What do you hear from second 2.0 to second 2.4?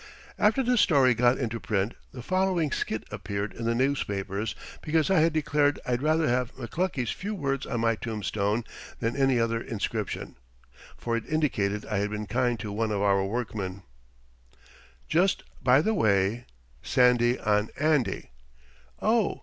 the